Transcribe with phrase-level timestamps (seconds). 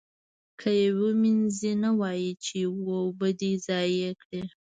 [0.59, 2.57] که یې ومینځي نو وایي یې چې
[2.89, 4.41] اوبه دې ضایع کړې.